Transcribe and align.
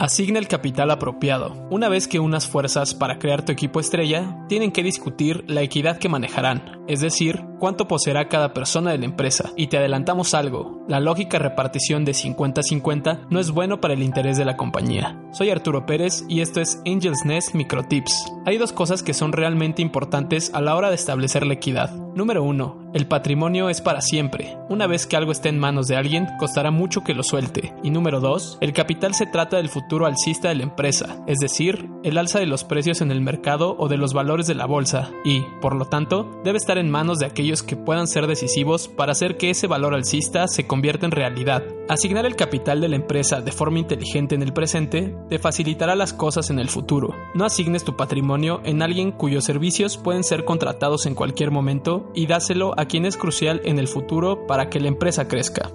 Asigna 0.00 0.38
el 0.38 0.48
capital 0.48 0.90
apropiado. 0.92 1.68
Una 1.68 1.90
vez 1.90 2.08
que 2.08 2.20
unas 2.20 2.46
fuerzas 2.46 2.94
para 2.94 3.18
crear 3.18 3.44
tu 3.44 3.52
equipo 3.52 3.80
estrella, 3.80 4.34
tienen 4.48 4.72
que 4.72 4.82
discutir 4.82 5.44
la 5.46 5.60
equidad 5.60 5.98
que 5.98 6.08
manejarán, 6.08 6.80
es 6.88 7.02
decir, 7.02 7.44
cuánto 7.60 7.86
poseerá 7.86 8.28
cada 8.28 8.52
persona 8.52 8.90
de 8.90 8.98
la 8.98 9.04
empresa. 9.04 9.52
Y 9.56 9.68
te 9.68 9.78
adelantamos 9.78 10.34
algo, 10.34 10.80
la 10.88 10.98
lógica 10.98 11.38
repartición 11.38 12.04
de 12.04 12.12
50-50 12.12 13.28
no 13.30 13.38
es 13.38 13.52
bueno 13.52 13.80
para 13.80 13.94
el 13.94 14.02
interés 14.02 14.36
de 14.36 14.44
la 14.44 14.56
compañía. 14.56 15.16
Soy 15.30 15.50
Arturo 15.50 15.86
Pérez 15.86 16.24
y 16.28 16.40
esto 16.40 16.60
es 16.60 16.82
Angels 16.84 17.24
Nest 17.24 17.54
Microtips. 17.54 18.32
Hay 18.46 18.58
dos 18.58 18.72
cosas 18.72 19.04
que 19.04 19.14
son 19.14 19.30
realmente 19.32 19.82
importantes 19.82 20.50
a 20.54 20.60
la 20.60 20.74
hora 20.74 20.88
de 20.88 20.96
establecer 20.96 21.46
la 21.46 21.54
equidad. 21.54 21.94
Número 22.14 22.42
1. 22.42 22.90
El 22.92 23.06
patrimonio 23.06 23.68
es 23.68 23.80
para 23.80 24.00
siempre. 24.00 24.56
Una 24.68 24.88
vez 24.88 25.06
que 25.06 25.16
algo 25.16 25.30
esté 25.30 25.48
en 25.48 25.60
manos 25.60 25.86
de 25.86 25.94
alguien, 25.94 26.26
costará 26.40 26.72
mucho 26.72 27.04
que 27.04 27.14
lo 27.14 27.22
suelte. 27.22 27.72
Y 27.84 27.90
número 27.90 28.18
2. 28.18 28.58
El 28.60 28.72
capital 28.72 29.14
se 29.14 29.26
trata 29.26 29.58
del 29.58 29.68
futuro 29.68 30.06
alcista 30.06 30.48
de 30.48 30.56
la 30.56 30.64
empresa, 30.64 31.22
es 31.28 31.38
decir, 31.38 31.88
el 32.02 32.18
alza 32.18 32.40
de 32.40 32.46
los 32.46 32.64
precios 32.64 33.00
en 33.00 33.12
el 33.12 33.20
mercado 33.20 33.76
o 33.78 33.88
de 33.88 33.96
los 33.96 34.12
valores 34.12 34.48
de 34.48 34.56
la 34.56 34.66
bolsa, 34.66 35.10
y, 35.24 35.42
por 35.60 35.76
lo 35.76 35.84
tanto, 35.84 36.40
debe 36.42 36.58
estar 36.58 36.78
en 36.78 36.90
manos 36.90 37.18
de 37.20 37.26
aquellos 37.26 37.49
que 37.50 37.76
puedan 37.76 38.06
ser 38.06 38.26
decisivos 38.26 38.88
para 38.88 39.12
hacer 39.12 39.36
que 39.36 39.50
ese 39.50 39.66
valor 39.66 39.94
alcista 39.94 40.46
se 40.46 40.66
convierta 40.66 41.06
en 41.06 41.12
realidad. 41.12 41.64
Asignar 41.88 42.24
el 42.26 42.36
capital 42.36 42.80
de 42.80 42.88
la 42.88 42.96
empresa 42.96 43.40
de 43.40 43.52
forma 43.52 43.80
inteligente 43.80 44.36
en 44.36 44.42
el 44.42 44.52
presente 44.52 45.14
te 45.28 45.38
facilitará 45.38 45.96
las 45.96 46.12
cosas 46.12 46.50
en 46.50 46.58
el 46.58 46.68
futuro. 46.68 47.14
No 47.34 47.44
asignes 47.44 47.84
tu 47.84 47.96
patrimonio 47.96 48.60
en 48.64 48.82
alguien 48.82 49.10
cuyos 49.10 49.44
servicios 49.44 49.96
pueden 49.98 50.22
ser 50.22 50.44
contratados 50.44 51.06
en 51.06 51.14
cualquier 51.14 51.50
momento 51.50 52.10
y 52.14 52.26
dáselo 52.26 52.72
a 52.78 52.86
quien 52.86 53.04
es 53.04 53.16
crucial 53.16 53.60
en 53.64 53.78
el 53.78 53.88
futuro 53.88 54.46
para 54.46 54.70
que 54.70 54.80
la 54.80 54.88
empresa 54.88 55.26
crezca. 55.26 55.70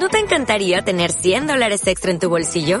¿No 0.00 0.08
te 0.08 0.18
encantaría 0.18 0.82
tener 0.82 1.12
100 1.12 1.46
dólares 1.46 1.86
extra 1.86 2.10
en 2.10 2.18
tu 2.18 2.30
bolsillo? 2.30 2.80